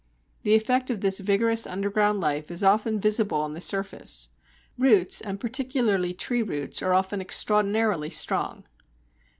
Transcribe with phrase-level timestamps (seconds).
[0.41, 4.29] The effect of this vigorous underground life is often visible on the surface.
[4.75, 8.63] Roots, and particularly tree roots, are often extraordinarily strong.